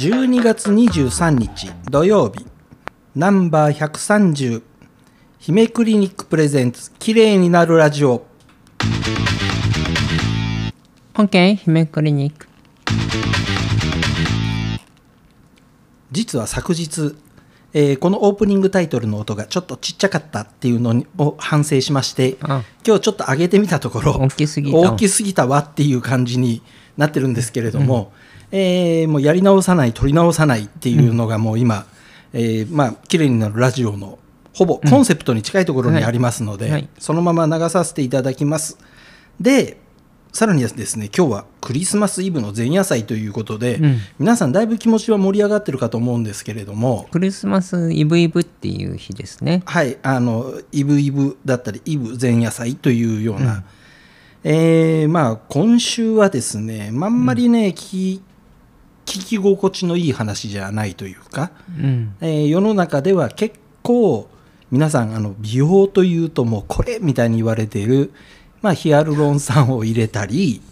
[0.00, 2.46] 12月23日土曜日。
[3.14, 4.62] ナンバー130
[5.38, 8.24] 姫クリニックプレゼンツ綺麗になるラジオ。
[11.54, 12.48] 姫クリニック。
[16.10, 17.14] 実は昨日、
[17.74, 24.78] えーこのオープニングタイトルの音がちょっとちっちゃかったっていうのを反省しましてあ今日ちょっと上げてみたところ大きすぎた。
[24.78, 26.62] 大きすぎたわっていう感じに
[26.96, 28.14] なってるんですけれども、
[28.52, 31.86] えーもうやり直さない取り直さないっていうのがもう今、
[32.32, 34.18] えーまあ綺麗になるラジオの
[34.52, 36.72] ほぼコンセプトに近いところにありますので、はい。
[36.72, 36.88] はい。
[36.98, 38.78] そのまま流させていただきます。
[39.40, 39.78] で
[40.32, 43.98] さらにですね今日はクリスマスイブの前夜祭ということで、うん。
[44.18, 49.62] 皆さんだいぶ気持ちは盛り上がってるかと思うんですけれどもクリスマスイブイブっていう日ですね。
[49.66, 53.64] はい、あのイブイブだったりイブ前夜祭というような、
[54.44, 58.20] えーまあ今週はですね、まああんまりね、聞き聞
[59.18, 62.14] き心地のいい話じゃないというか、うん。
[62.20, 64.28] えー世の中では結構
[64.70, 68.12] 皆さんあの美容というともうこれみたいに言われている、
[68.62, 70.62] まあ、ヒアルロン酸を入れたり、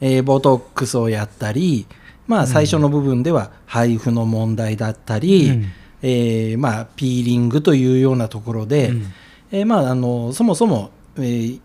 [0.00, 1.86] えーボトックスをやったり、
[2.26, 5.64] まあ、最初の部分では配布の問題だったり、うん。
[6.00, 9.12] えーまあ、ピーリングというようなところで、うん。
[9.50, 11.60] えーまあ、あのそもそも、えー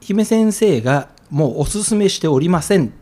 [0.00, 2.92] 姫先生がもうおすすめしておりません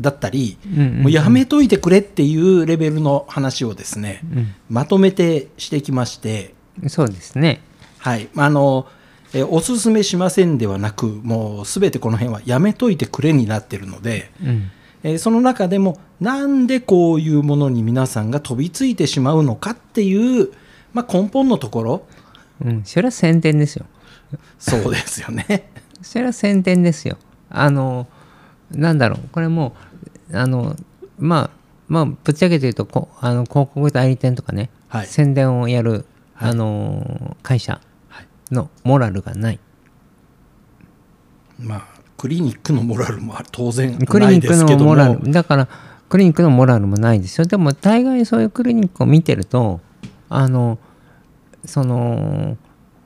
[0.00, 1.02] だったり、うんうんうん。
[1.02, 4.22] もうやめといてくれっていうレベルの話をですね、
[4.68, 7.60] まとめてしてきまして、うんそうですね。
[7.98, 8.86] はい、あの、
[9.34, 14.70] えーおすすめしませんではなく、もうすべてこの辺はやめといてくれになってるので、うん。
[15.02, 20.52] えーその中でも、なんでこういうものに皆さんが飛びついてしまうのかっていう、
[20.94, 22.06] まあ、根本のところ、
[22.64, 22.82] うん。
[22.84, 23.86] それは宣伝ですよ。
[24.58, 25.70] そうですよね。
[26.02, 27.18] それは宣伝ですよ。
[27.50, 28.06] あの
[28.74, 29.28] なんだろう。
[29.32, 29.74] これも
[30.30, 30.76] うあの
[31.18, 31.50] まあ
[31.88, 35.06] まあぶっちゃけて言うとこあの広告代理店とかね、はい。
[35.06, 36.04] 宣伝をやる、
[36.34, 36.50] はい。
[36.50, 38.26] あの会社はい。
[38.50, 39.58] のモラルがない。
[41.58, 41.86] まあ、
[42.16, 44.96] クリニックのモラルも当然クリニックないですけども。
[44.96, 45.68] のモラルだから
[46.08, 47.46] クリニックのモラルもないですよ。
[47.46, 49.80] でも大概そういうクリニックを見てると
[50.28, 50.78] あの
[51.64, 52.56] その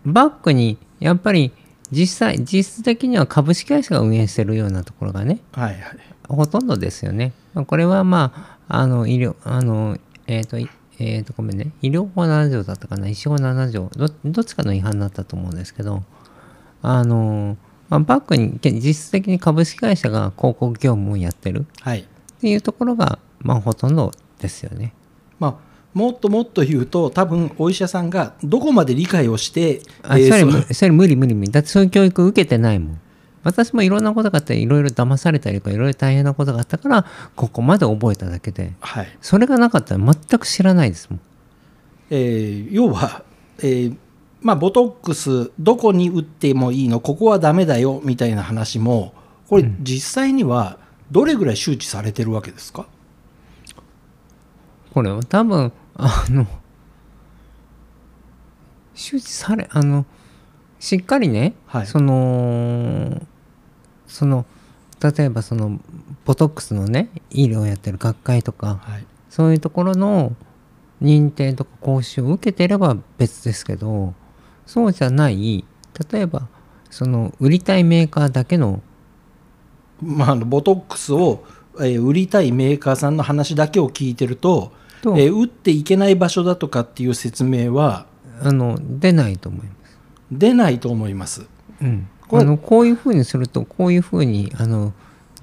[0.04, 1.52] バックにやっぱり
[1.96, 5.98] 実際実質的には株式会社が運営してるようなところがねはいはい。
[6.28, 7.32] ほとんどですよね。
[7.54, 9.96] まあこれはまあ、あの、医療、あの、
[10.26, 10.68] えっ、と、い
[10.98, 16.02] えっ、と、ごめんね、医療法7条だったかな、医師法7条ど、どっちかの違反だったと思うんですけど、
[16.82, 17.56] あの、
[17.88, 22.00] まあ、バックにけ実質的に株式会社が広告業務をやってるはい。
[22.00, 22.04] っ
[22.40, 24.92] ていうところが、まあ、ほとんどですよね。
[25.38, 25.54] まあ、
[25.96, 31.50] もっともっと言うと多分お医者さんがどこまで理解をして、あ、えーそれ無、それ無理無理無理。
[31.50, 33.00] だってそういう教育受けてないもん。
[33.42, 41.20] 私もいろんなことがあって、いろいろ騙されたりとか、いろいろ大変なことがあったから、ここまで覚えただけで、はいそれがなかったら全く知らないですもん。
[42.10, 43.22] えー要は、
[43.60, 43.96] えー
[44.42, 49.14] まあ、ボトックスどこに打ってもいいのここはダメだよみたいな話も
[49.48, 50.78] これ実際には
[51.10, 52.86] どれぐらい周知されてるわけですか、
[54.92, 56.46] これは多分あの
[58.94, 60.04] 周知されあの
[60.78, 61.86] しっかりね、はい。
[61.86, 63.22] その
[64.06, 64.44] その
[65.02, 65.80] 例えばその
[66.24, 69.06] ボトックスのね医療をやってる学会とかはい。
[69.30, 70.34] そういうところの
[71.02, 74.14] 認定とか講習を受けてれば別ですけど
[74.64, 75.64] そうじゃない
[76.10, 76.48] 例えば
[76.88, 78.80] その売りたいメーカーだけの
[80.02, 81.44] まあ、ボトックスを、
[81.78, 84.72] えー売りたいメーカーさんの話だけを聞いてると、
[85.06, 88.06] と、えー打っていけない場所だとかっていう説明は
[88.42, 89.96] あの出ないと思います。
[90.32, 91.46] 出ないと思います。
[91.80, 94.92] うん、これあのこういうふうにするとこういうふうにあの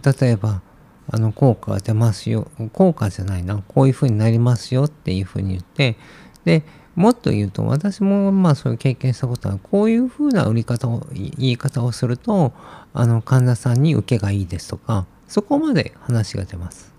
[0.03, 0.61] 例えば
[1.09, 5.95] あの効果が出ますよ効果じゃないなこういうふうになりますよっていうふうに言って
[6.43, 6.63] で
[6.95, 12.53] もっと言うと私もまあそういう経験したことはこういうふうな売り方をい言い方をすると
[12.93, 16.92] あの患者さんに受けがいいですとかそこまで話が出ます。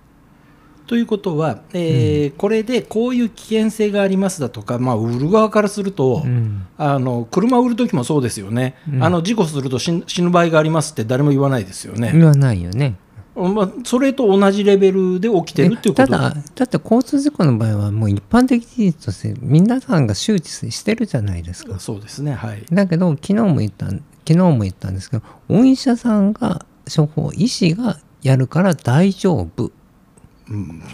[0.87, 6.67] ということは、えーこれでこういう危険性がありますだとか、まあ、売る側からすると、うん。
[6.77, 9.03] あの車を売る時もそうですよね、うん。
[9.03, 12.97] あの事故すると死ぬ場合がありますって誰も言わないですよね、言わないよね。
[13.35, 21.81] まあ、それと同じレベルで起きてるっていうことただだって交通事故の場合はもう一般的事実として皆さんが周知してるじゃないですか。
[21.81, 22.65] そうですねはい。
[22.71, 26.65] だけど昨日も言った昨日も言ったんですけどお医者さんが
[26.95, 29.65] 処方医師がやるから大丈夫。
[29.65, 29.73] うん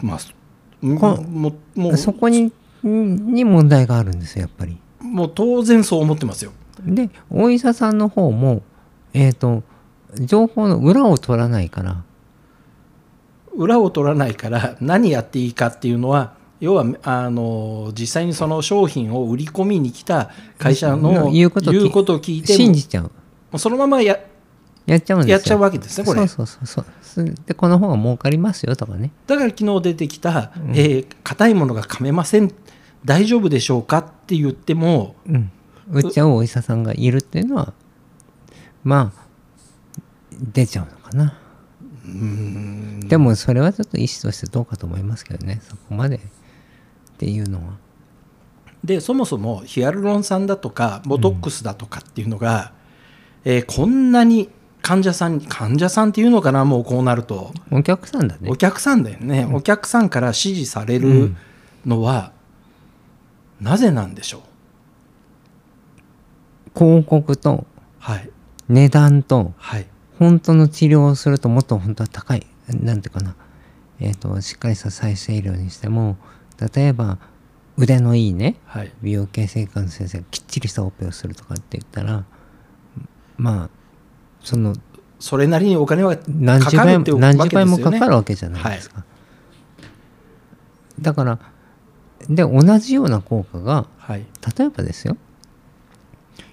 [0.02, 0.18] まあ
[0.82, 1.96] うんこもうもう。
[1.96, 2.52] そこに
[2.82, 4.78] に問題があるんですよやっぱり。
[5.00, 6.52] もう当然そう思ってますよ。
[6.84, 8.62] でお医者さんの方も
[9.12, 9.62] えっ、と
[10.18, 12.02] 情報の裏を取らないから。
[13.54, 23.04] 裏を取らないから何やっていいかっていうのは、要はあの実際にその商品を売り込みに来た会社の言うこと言うことを聞いても信じちゃう。
[23.04, 23.10] も
[23.54, 24.18] うそのままや
[24.90, 25.32] やっちゃうんですよ。
[25.34, 26.26] やっちゃうわけですねこれ。
[26.26, 27.34] そうそうそうそう。
[27.46, 29.12] でこの方が儲かりますよとかね。
[29.26, 32.52] だから昨日出てきた「えー硬いものが噛めません。
[33.04, 35.50] 大丈夫でしょうか?」って言ってもうん。
[35.92, 37.72] 売っちゃうお医者さんがいるっていうのは
[38.84, 39.22] まあ
[40.52, 41.34] 出ちゃうのかな。
[43.08, 46.16] でもそれはちょっと医師としてどうかと思いますけどねそこまで。
[46.16, 46.20] っ
[47.18, 47.74] ていうのは。
[48.84, 52.72] でそもそもヒアルロン酸だとかボトックスだとかっていうのが、
[53.44, 54.48] えーこんなに
[54.82, 58.50] 患者さんに患者さんっていうのかなもうこうなると、お客さんだね。
[58.50, 61.34] お客さんだよね、お客さんから支持される
[61.86, 62.32] のは、
[63.60, 64.40] なぜなんでしょう？
[66.78, 67.66] 広告と
[67.98, 68.30] はい。
[68.68, 69.86] 値段とはい。
[70.18, 73.34] 本当の治療をするともっと本当は高いなんていうかな。
[73.98, 76.16] えっ、としっかりした再生医療にしても
[76.74, 77.18] 例えば
[77.76, 78.92] 腕のいいねはい。
[79.02, 82.24] 美容形成科の先生がきっちりしたオペをするとかって言ったら
[83.36, 83.70] まあ
[84.42, 84.74] その
[85.18, 87.98] それなりにお金は何十倍かかるってわ何十倍もけですよね。
[87.98, 89.04] かかるわけじゃないですか、
[91.00, 91.38] だから
[92.28, 94.26] で同じような効果がはい。
[94.58, 95.16] 例えばですよ。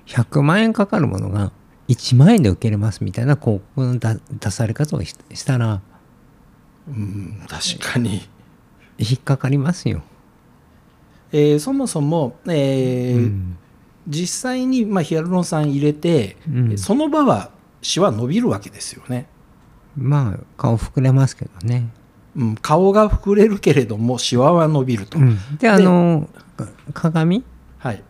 [0.06, 1.52] 100万円かかるものが
[1.88, 5.82] 1万円で受けれますみたいな広告の出出され方をししたら
[6.88, 8.22] うん確かに、
[8.98, 10.02] 引っかかりますよ。
[11.32, 13.58] えーそもそも、えーうん。
[14.08, 16.78] 実際に、まあ、ヒアルロン酸入れて、うん。
[16.78, 17.52] その場は
[17.88, 19.28] シワ伸びるわけですよね、
[19.96, 21.90] まあ顔膨れますけどね。
[22.36, 25.38] うん、顔が膨れるけれどもシワは伸びると、うん。
[25.58, 27.44] であのか鏡？
[27.80, 28.04] はい。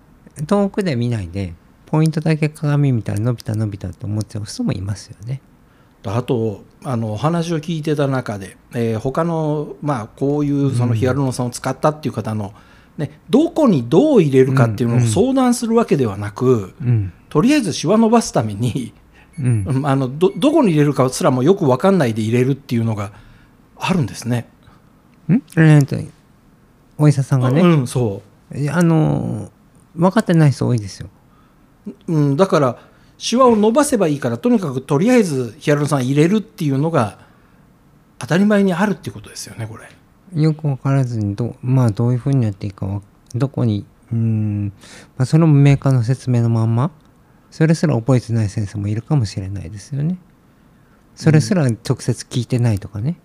[0.48, 1.54] 遠くで見ないで
[1.86, 5.42] ポイントだけ鏡見たら伸びた伸びたと思っちゃう人もいますよね。
[6.06, 12.54] あとあのお話を聞いてた中で、えー他の、まあ、こういうそのヒアルロン酸を使ったっていう方の、
[12.98, 15.10] ね、どこにどう入れるかっていうのをうんうん。
[15.10, 17.14] 相談するわけではなく、うん。
[17.30, 18.94] とりあえずシワ伸ばすために、
[19.40, 23.12] うんうんあのどどこに入れるかすらもよく分かんないで入れるっていうのが
[23.78, 24.50] あるんですね。
[25.30, 25.34] ん？
[25.58, 25.96] えーと
[26.98, 28.24] お医者さんがね、うん、そ
[28.56, 29.52] いやあの
[29.96, 31.10] 分かってない人多いですよ。
[32.08, 32.80] う、うん、だから
[33.18, 37.20] シワを伸ばせばいいからとにかくとりあえずヒアルロン酸入れるっていうのが
[38.20, 39.90] 当たり前にあるっていうことですよねこれ。
[40.42, 43.02] よく分からずにど,、まあ、どういうふうにやっていいかわ
[43.34, 44.74] どこにうーん、
[45.18, 46.92] まあ、それもメーカーの説明のまんま
[47.52, 50.18] それすら覚えてない先生もいるかもしれないですよね。
[51.16, 53.20] それすら直接聞いてないとかね。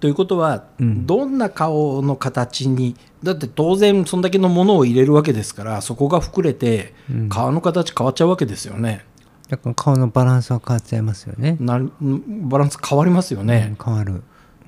[0.00, 9.04] ということは、うんどんな顔の形にだって当然そんだけのものを入れるわけですからそこが膨れてうん顔の形変わっちゃうわけですよね。
[9.48, 11.56] だから顔のバランスは変わっちゃいますよね。
[11.60, 13.76] なバランス変わりますよね。
[13.78, 14.22] うん変わる。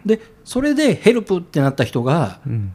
[0.06, 2.72] でそれでヘルプってなった人がうん、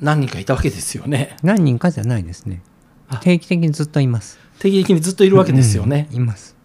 [0.00, 1.36] 何人かいたわけですよね。
[1.42, 2.62] 何人かじゃないですね
[3.08, 3.18] あ。
[3.18, 4.38] 定期的にずっといます。
[4.58, 6.08] 定期的にずっといるわけですよね。
[6.10, 6.56] うんいます。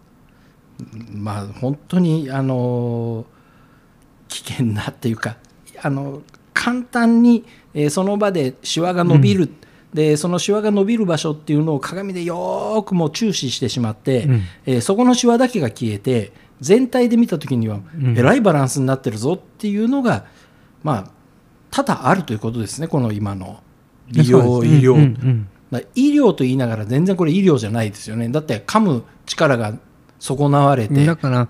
[1.12, 3.24] まあ本当にあの
[4.28, 5.36] 危険なっていうか
[5.80, 6.22] あの
[6.54, 7.44] 簡単に、
[7.74, 9.50] えーその場でシワが伸びる、
[9.94, 14.42] でそのシワが伸びる場所っていうのを鏡でよーくもう注視してしまって、うん。
[14.66, 18.14] えーそこのシワだけが消えて全体で見た時にはん。
[18.16, 20.26] えらいバランスになってるぞっていうのが、
[20.82, 21.10] まあ
[21.70, 23.62] 多々あるということですねこの今の
[24.10, 28.28] 美容医療、うんうんだから医療と言いながら全然これ医療じゃないですよね。
[28.28, 29.74] だって噛む力が
[30.18, 31.48] 損なわれうんてだから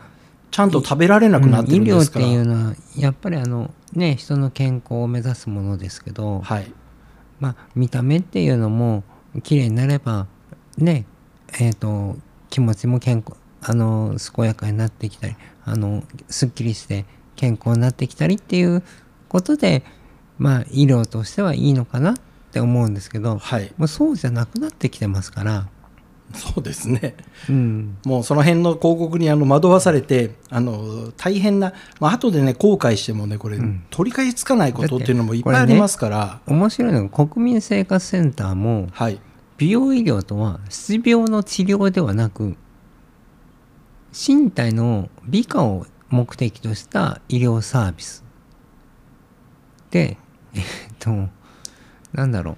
[0.52, 6.72] ちゃんと食べられなくなってるんうん医療ってですから、いうのはやっぱりあのね人の健康を目指すものですけど、はい。
[7.40, 9.02] まあ見た目っていうのも
[9.42, 10.28] 綺麗になれば
[10.78, 11.06] ね
[11.58, 12.16] えっ、と
[12.48, 18.84] 気持ちも健康あの健やかになってきたりあのすっきりして健康になってきたりっていう
[19.28, 19.82] ことで
[20.38, 22.14] まあ医療としてはいいのかなっ
[22.52, 23.72] て思うんですけどはい。
[23.76, 25.68] もうそうじゃなくなってきてますから、
[26.34, 27.14] そうですね。
[27.48, 33.84] うん、もうその辺の広告にあの惑わされてあの大変な、まあ後でね後悔してもねこれ、ん。
[33.90, 39.20] 取り返しつかないことっていうのもいっぱいありますから、面白いのが国民生活センターもはい。
[39.58, 42.56] 美容医療とは失病の治療ではなく
[44.12, 48.24] 身体の美化を目的とした医療サービス。
[49.90, 50.16] で
[50.54, 50.62] えっ
[50.98, 51.28] と
[52.12, 52.56] なんだろ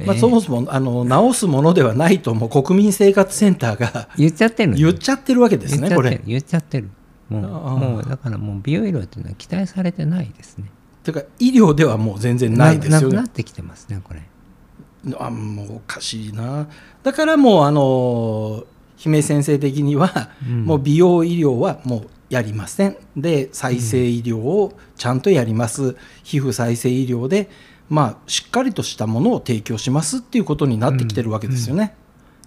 [0.00, 0.20] う、まあ、えー。
[0.20, 6.20] そもそもあの治すものではないともう国民生活センターが 言っちゃってるの言っちゃってるわけですねこれ。
[6.26, 6.90] 言っちゃってる。
[7.28, 10.64] もうもうだからもう美容医療っていうのは期待されてないですね。
[11.02, 13.16] ていうか医療ではもう全然ないですよね。
[13.16, 13.28] なっ。
[13.28, 14.22] てきてますねこれ。
[15.18, 16.68] あもうおかしいな。
[17.02, 18.64] だからもうあの
[18.96, 20.64] 姫先生的には、うん。
[20.64, 22.96] もう美容医療はもうやりません。
[23.16, 27.48] で再生医療をちゃんとやります、皮膚再生医療で
[27.88, 31.94] まあしっかりとしたものを提供しますっていうことになってきてるわけですよね。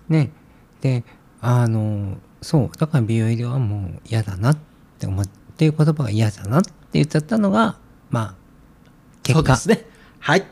[0.09, 0.31] ね
[0.81, 1.03] で
[1.41, 4.57] あのそうだから美容医療はもう嫌だなっ
[4.99, 7.77] て思っていう言葉が嫌だなって言っちゃったのが
[8.09, 8.35] まあ
[9.23, 9.85] 結果ですね。
[10.19, 10.45] はい。